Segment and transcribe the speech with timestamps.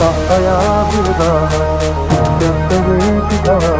[0.00, 0.60] Tahtaya
[0.92, 1.48] bir daha
[2.40, 3.72] Gökleri bir daha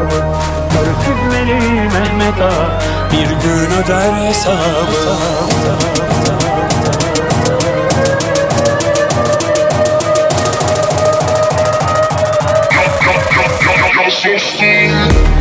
[0.83, 2.81] Ürkütmeli Mehmet Ağa
[3.13, 4.61] Bir gün öder hesabı
[14.35, 15.40] Dostum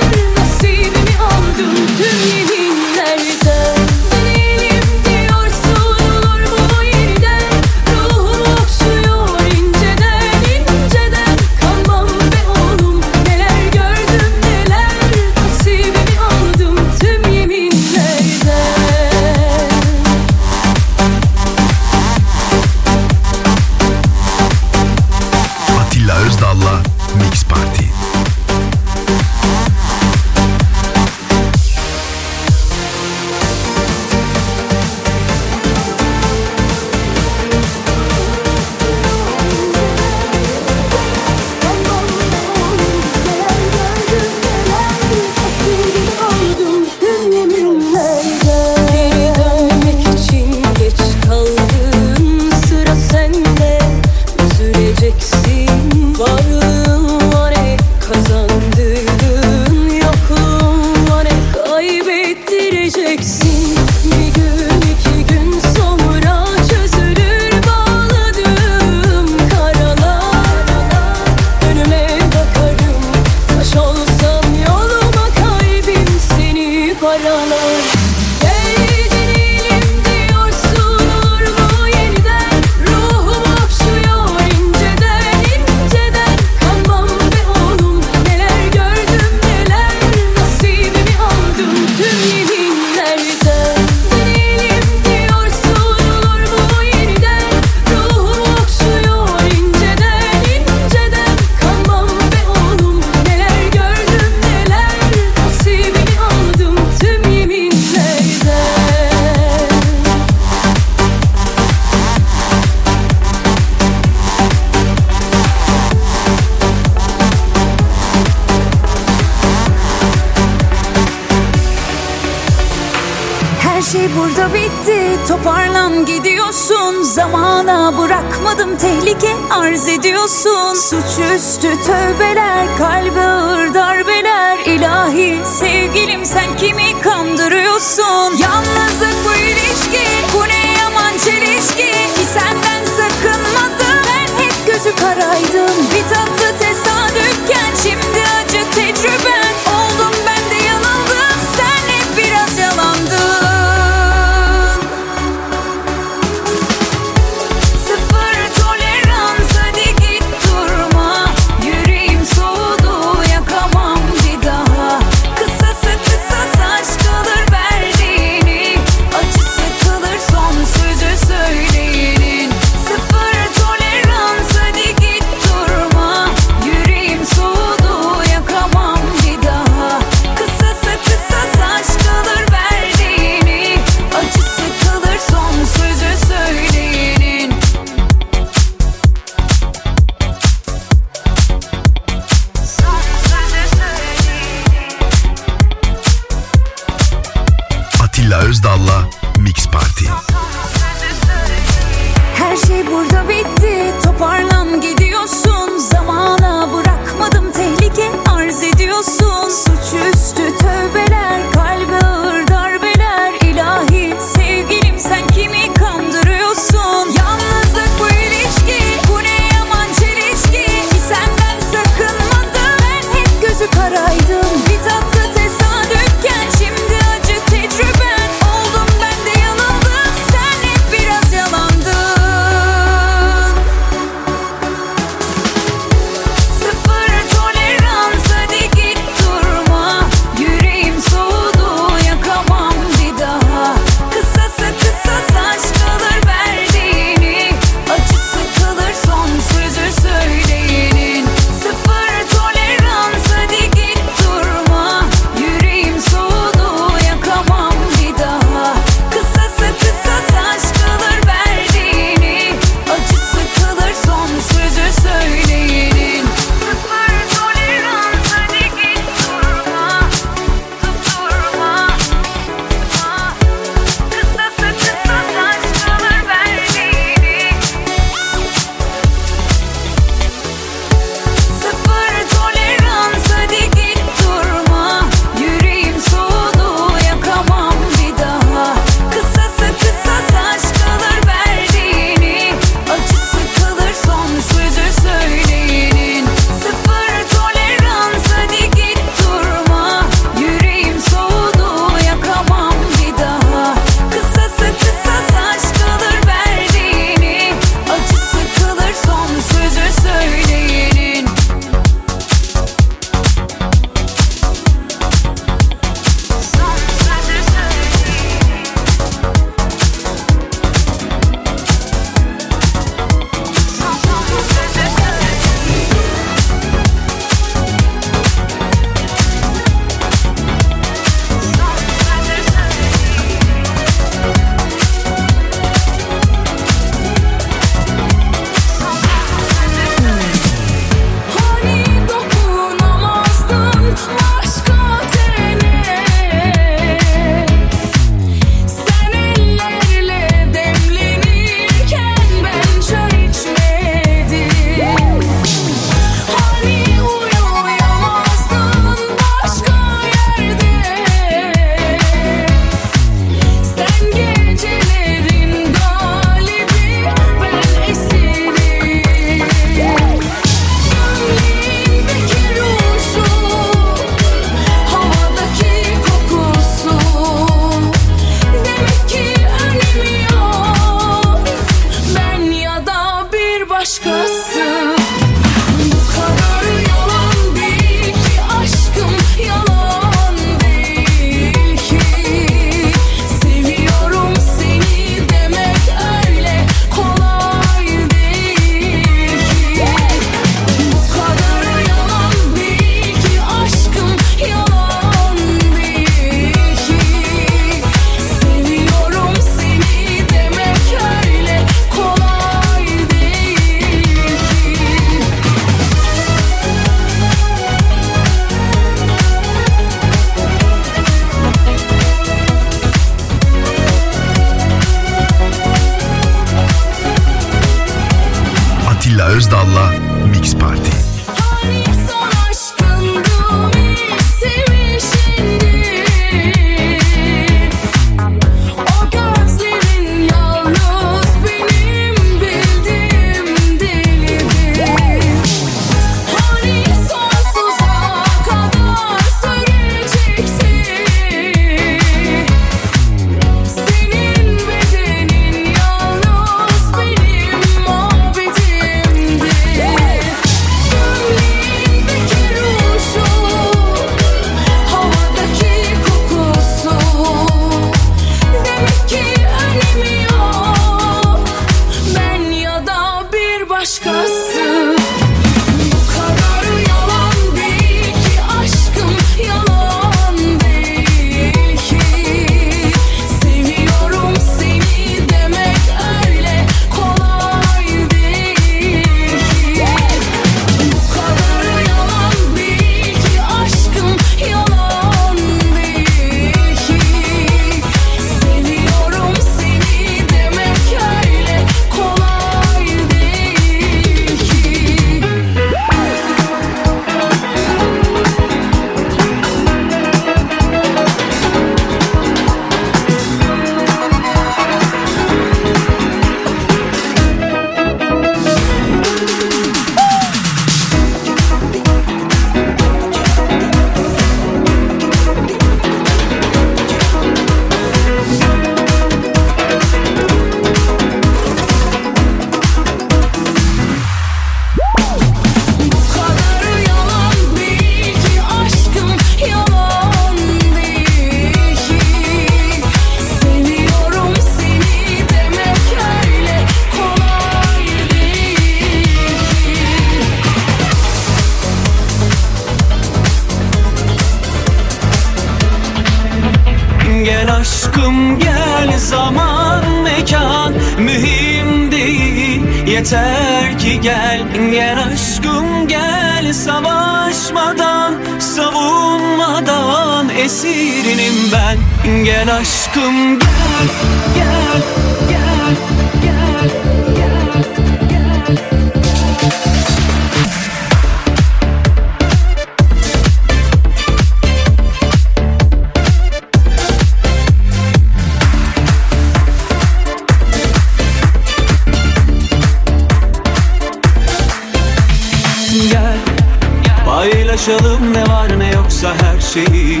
[597.56, 600.00] paylaşalım ne var ne yoksa her şeyi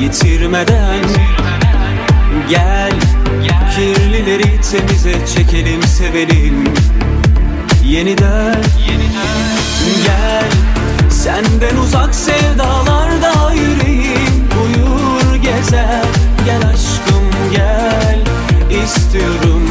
[0.00, 1.00] Yitirmeden.
[2.48, 2.92] Gel
[3.76, 6.64] Kirlileri temize çekelim sevelim.
[7.84, 8.56] Yeniden
[10.04, 10.50] Gel
[11.10, 14.48] Senden uzak sevdalarda yüreğim.
[14.64, 16.04] Uyur gezer
[16.44, 18.20] Gel aşkım gel.
[18.84, 19.68] İstiyorum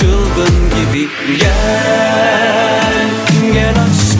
[0.00, 1.08] çılgın gibi
[1.38, 3.08] Gel.
[3.52, 4.13] Gel aşkım.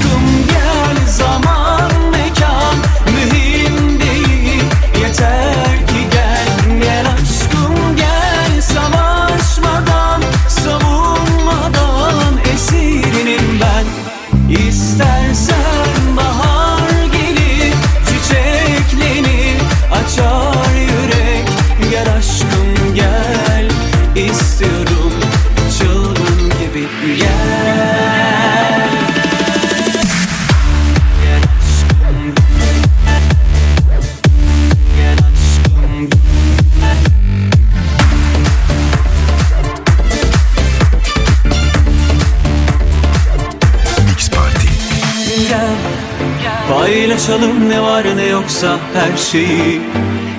[47.68, 49.80] ne var ne yoksa her şeyi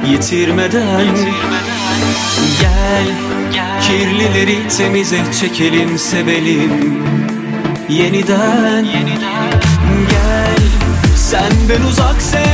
[0.10, 1.86] yitirmeden, yitirmeden.
[2.62, 3.08] Gel,
[3.54, 7.04] gel kirlileri temize çekelim sevelim
[7.90, 9.62] yeniden, yeniden.
[10.10, 10.64] Gel
[11.16, 12.45] senden uzak sev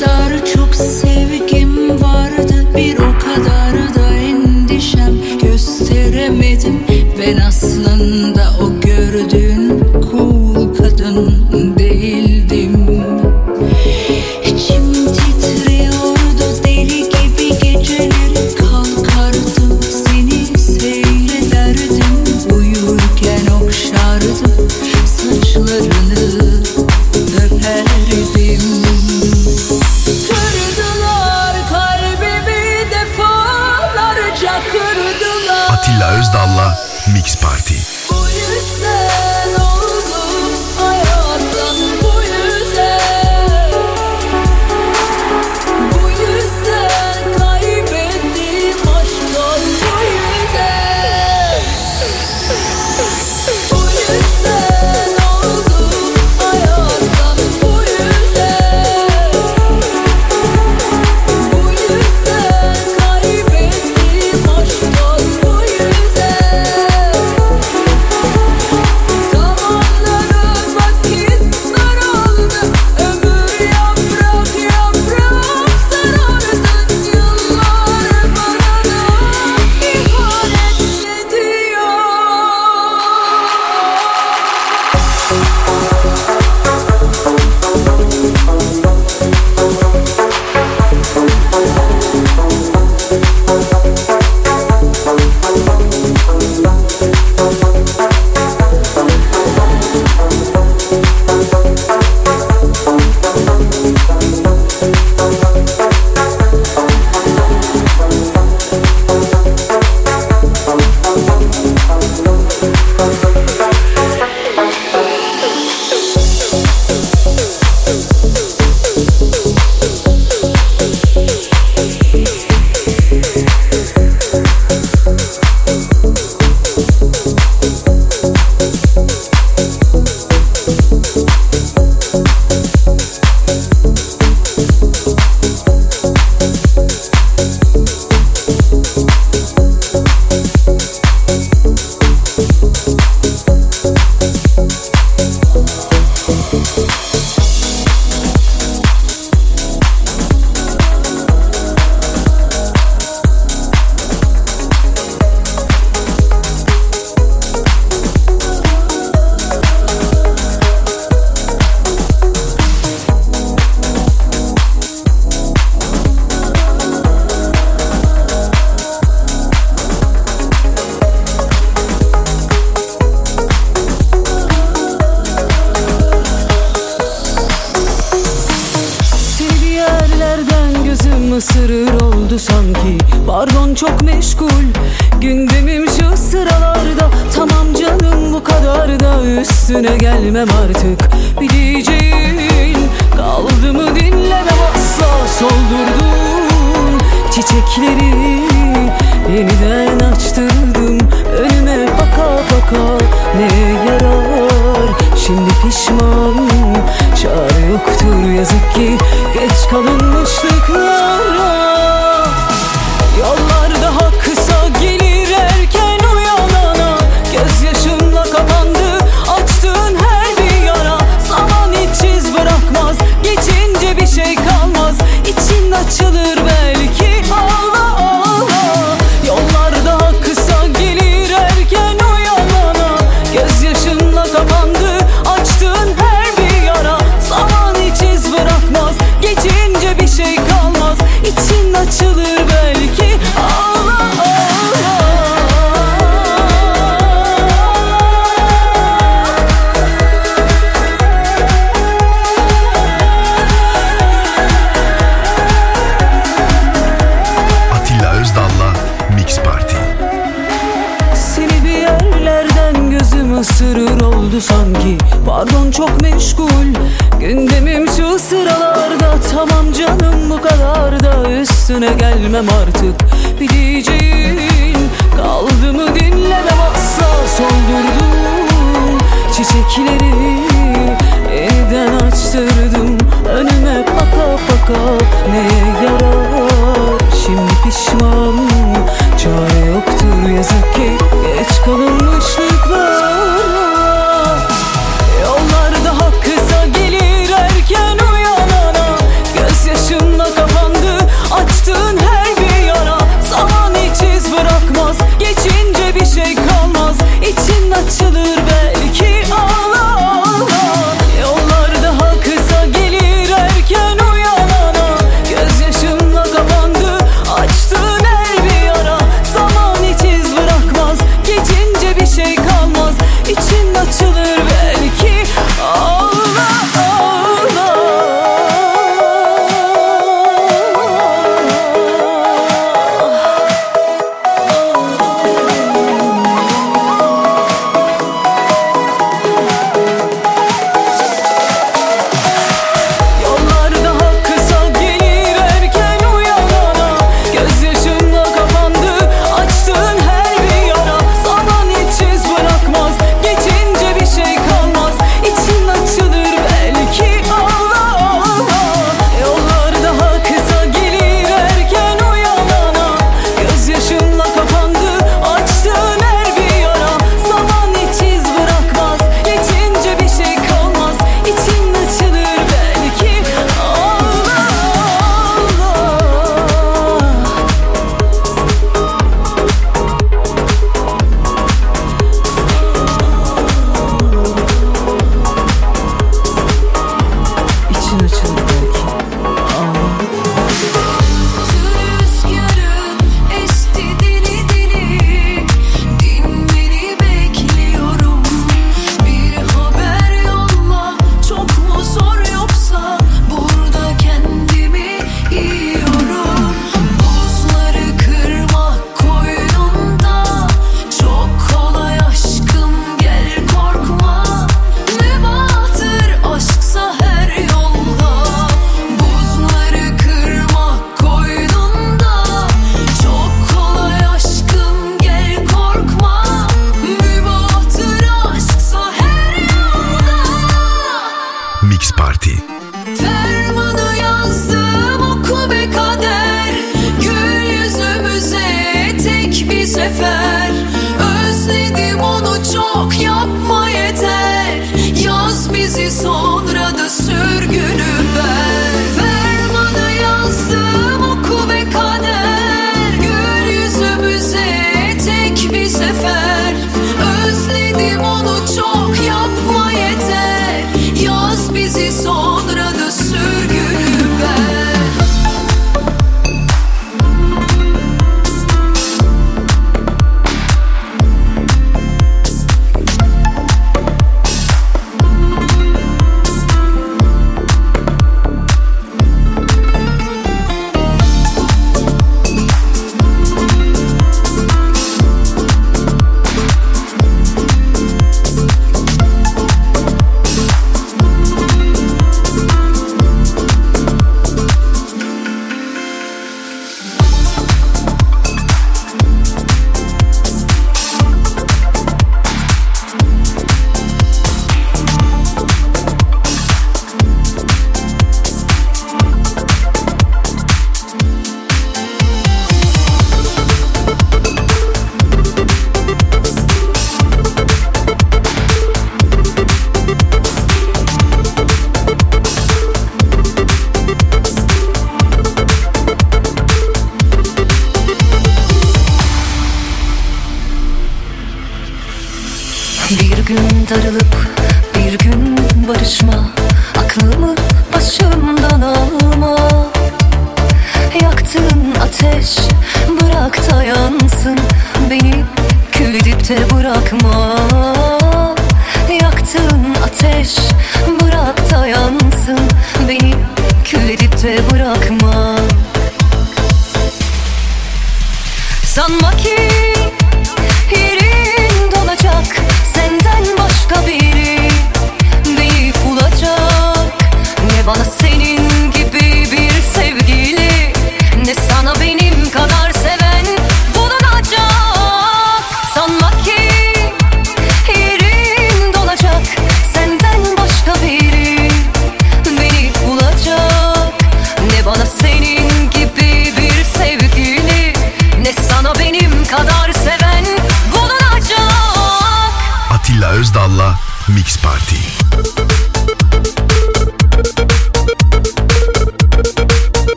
[0.00, 1.13] kadar çok sev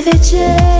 [0.00, 0.79] Eve c'è